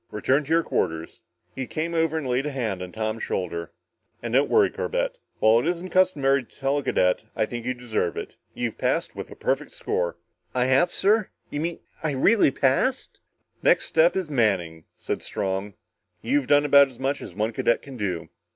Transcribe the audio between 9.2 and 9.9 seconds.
a perfect